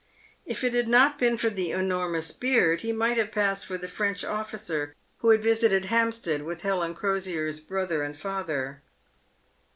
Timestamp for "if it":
0.47-0.73